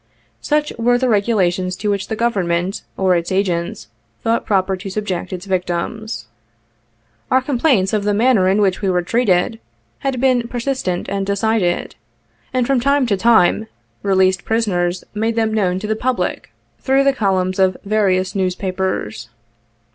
[0.41, 3.87] Such were the regulations to which the Government, or its agents,
[4.23, 6.25] thought proper to subject its victims.
[7.29, 9.59] Our complaints of the manner in which we were treated,
[9.99, 11.93] had been persistent and decided;
[12.51, 13.67] and from time to time,
[14.01, 19.29] released prisoners made them known to the public through the columns of various newspapers.